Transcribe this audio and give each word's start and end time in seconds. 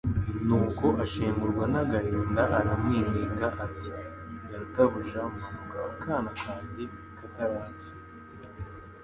Nuko 0.47 0.85
ashengurwa 1.03 1.63
n'agahinda, 1.73 2.43
aramwinginga 2.59 3.47
ati: 3.65 3.89
"Databuja, 4.51 5.19
manuka, 5.39 5.77
akana 5.91 6.31
kanjye 6.41 6.83
katarapfa. 7.17 7.91